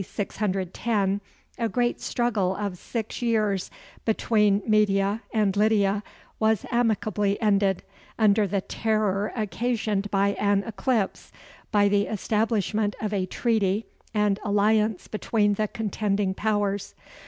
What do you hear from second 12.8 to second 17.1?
of a treaty and alliance between the contending powers.